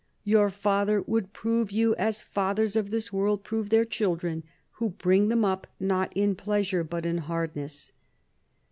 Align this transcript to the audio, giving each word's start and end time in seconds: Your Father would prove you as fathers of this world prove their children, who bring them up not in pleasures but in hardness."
Your 0.23 0.49
Father 0.49 0.99
would 1.03 1.31
prove 1.31 1.69
you 1.71 1.93
as 1.95 2.23
fathers 2.23 2.75
of 2.75 2.89
this 2.89 3.13
world 3.13 3.43
prove 3.43 3.69
their 3.69 3.85
children, 3.85 4.41
who 4.79 4.89
bring 4.89 5.27
them 5.29 5.45
up 5.45 5.67
not 5.79 6.11
in 6.17 6.33
pleasures 6.33 6.87
but 6.89 7.05
in 7.05 7.19
hardness." 7.19 7.91